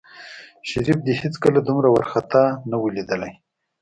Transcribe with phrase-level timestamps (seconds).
[0.69, 3.31] شريف دى هېڅکله دومره وارخطا نه و ليدلى.